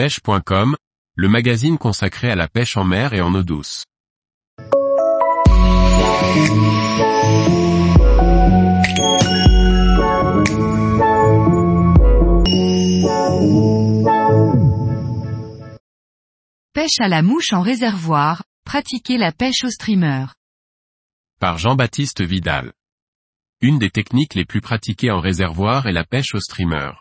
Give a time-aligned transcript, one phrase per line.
[0.00, 0.76] pêche.com,
[1.14, 3.84] le magazine consacré à la pêche en mer et en eau douce.
[16.72, 20.28] Pêche à la mouche en réservoir, pratiquer la pêche au streamer.
[21.40, 22.72] Par Jean-Baptiste Vidal.
[23.60, 26.92] Une des techniques les plus pratiquées en réservoir est la pêche au streamer.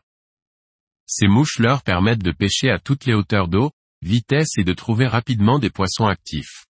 [1.12, 3.72] Ces mouches leur permettent de pêcher à toutes les hauteurs d'eau,
[4.04, 6.68] vitesse et de trouver rapidement des poissons actifs.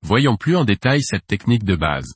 [0.00, 2.14] Voyons plus en détail cette technique de base.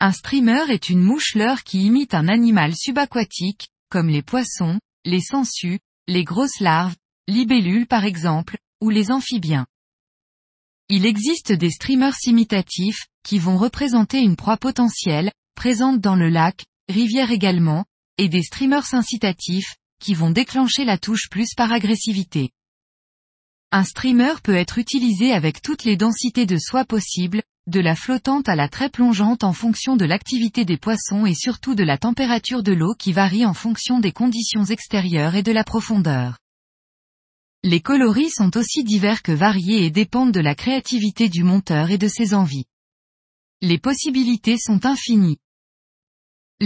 [0.00, 5.20] Un streamer est une mouche leurre qui imite un animal subaquatique, comme les poissons, les
[5.20, 6.96] sangsues, les grosses larves,
[7.28, 9.66] libellules par exemple, ou les amphibiens.
[10.88, 16.64] Il existe des streamers imitatifs, qui vont représenter une proie potentielle, présente dans le lac,
[16.88, 17.84] rivière également,
[18.16, 22.50] et des streamers incitatifs, qui vont déclencher la touche plus par agressivité.
[23.72, 28.50] Un streamer peut être utilisé avec toutes les densités de soie possibles, de la flottante
[28.50, 32.62] à la très plongeante en fonction de l'activité des poissons et surtout de la température
[32.62, 36.36] de l'eau qui varie en fonction des conditions extérieures et de la profondeur.
[37.62, 41.96] Les coloris sont aussi divers que variés et dépendent de la créativité du monteur et
[41.96, 42.66] de ses envies.
[43.62, 45.38] Les possibilités sont infinies.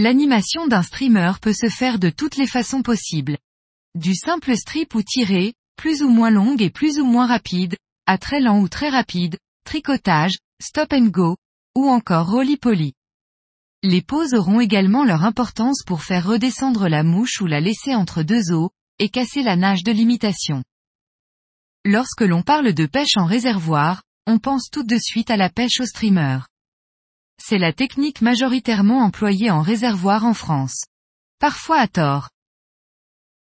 [0.01, 3.37] L'animation d'un streamer peut se faire de toutes les façons possibles.
[3.95, 8.17] Du simple strip ou tiré, plus ou moins longue et plus ou moins rapide, à
[8.17, 11.35] très lent ou très rapide, tricotage, stop and go,
[11.75, 12.93] ou encore roly-poly.
[13.83, 18.23] Les pauses auront également leur importance pour faire redescendre la mouche ou la laisser entre
[18.23, 20.63] deux eaux, et casser la nage de l'imitation.
[21.83, 25.81] Lorsque l'on parle de pêche en réservoir, on pense tout de suite à la pêche
[25.81, 26.39] au streamer.
[27.41, 30.83] C'est la technique majoritairement employée en réservoir en France.
[31.39, 32.29] Parfois à tort.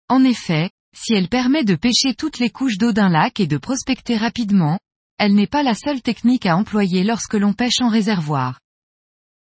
[0.09, 3.57] En effet, si elle permet de pêcher toutes les couches d'eau d'un lac et de
[3.57, 4.79] prospecter rapidement,
[5.17, 8.59] elle n'est pas la seule technique à employer lorsque l'on pêche en réservoir.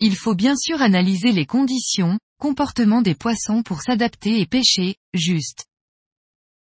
[0.01, 5.67] Il faut bien sûr analyser les conditions, comportement des poissons pour s'adapter et pêcher, juste.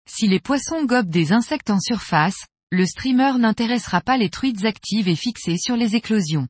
[0.10, 5.08] Si les poissons gobent des insectes en surface, le streamer n'intéressera pas les truites actives
[5.08, 6.48] et fixées sur les éclosions.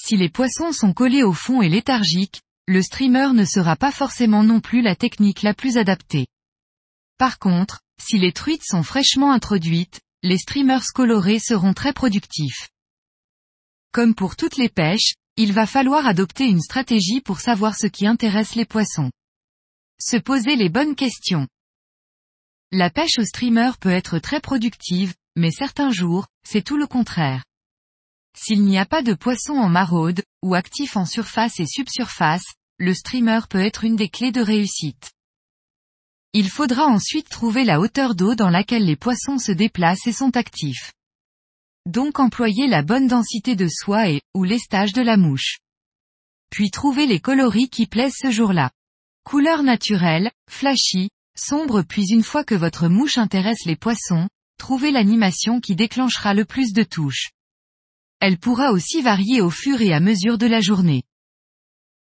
[0.00, 4.44] Si les poissons sont collés au fond et léthargiques, le streamer ne sera pas forcément
[4.44, 6.26] non plus la technique la plus adaptée.
[7.18, 12.68] Par contre, si les truites sont fraîchement introduites, les streamers colorés seront très productifs.
[13.92, 18.06] Comme pour toutes les pêches, il va falloir adopter une stratégie pour savoir ce qui
[18.06, 19.10] intéresse les poissons.
[20.00, 21.48] Se poser les bonnes questions.
[22.70, 27.44] La pêche au streamer peut être très productive, mais certains jours, c'est tout le contraire.
[28.40, 32.44] S'il n'y a pas de poissons en maraude, ou actifs en surface et subsurface,
[32.78, 35.10] le streamer peut être une des clés de réussite.
[36.34, 40.36] Il faudra ensuite trouver la hauteur d'eau dans laquelle les poissons se déplacent et sont
[40.36, 40.92] actifs.
[41.84, 45.58] Donc employer la bonne densité de soie et, ou lestage de la mouche.
[46.48, 48.70] Puis trouver les coloris qui plaisent ce jour-là.
[49.24, 54.28] Couleur naturelle, flashy, sombre puis une fois que votre mouche intéresse les poissons,
[54.58, 57.30] trouvez l'animation qui déclenchera le plus de touches.
[58.20, 61.04] Elle pourra aussi varier au fur et à mesure de la journée.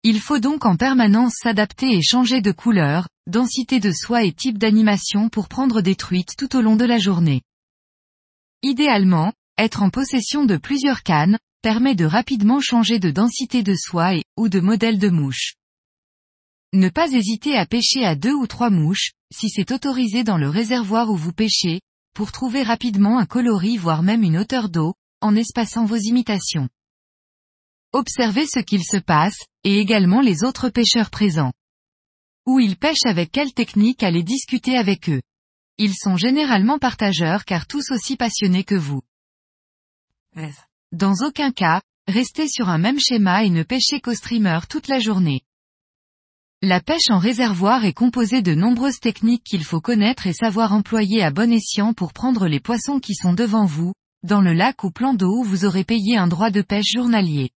[0.05, 4.59] Il faut donc en permanence s'adapter et changer de couleur, densité de soie et type
[4.59, 7.43] d'animation pour prendre des truites tout au long de la journée.
[8.63, 14.15] Idéalement, être en possession de plusieurs cannes, permet de rapidement changer de densité de soie
[14.15, 15.55] et, ou de modèle de mouche.
[16.73, 20.49] Ne pas hésiter à pêcher à deux ou trois mouches, si c'est autorisé dans le
[20.49, 21.81] réservoir où vous pêchez,
[22.15, 26.69] pour trouver rapidement un coloris voire même une hauteur d'eau, en espaçant vos imitations.
[27.93, 31.53] Observez ce qu'il se passe, et également les autres pêcheurs présents.
[32.47, 35.23] Où ils pêchent avec quelle technique allez discuter avec eux.
[35.79, 39.01] Ils sont généralement partageurs car tous aussi passionnés que vous.
[40.93, 44.99] Dans aucun cas, restez sur un même schéma et ne pêchez qu'au streamer toute la
[44.99, 45.43] journée.
[46.61, 51.23] La pêche en réservoir est composée de nombreuses techniques qu'il faut connaître et savoir employer
[51.23, 53.93] à bon escient pour prendre les poissons qui sont devant vous,
[54.23, 57.51] dans le lac ou plan d'eau vous aurez payé un droit de pêche journalier.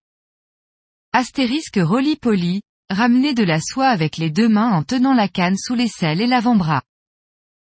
[1.13, 5.75] Astérisque roly-poly, ramenez de la soie avec les deux mains en tenant la canne sous
[5.75, 6.83] l'aisselle et l'avant-bras.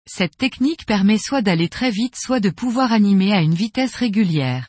[0.06, 4.68] Cette technique permet soit d'aller très vite soit de pouvoir animer à une vitesse régulière.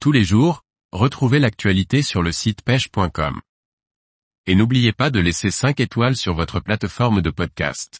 [0.00, 0.62] Tous les jours,
[0.92, 3.40] retrouvez l'actualité sur le site pêche.com.
[4.46, 7.98] Et n'oubliez pas de laisser 5 étoiles sur votre plateforme de podcast.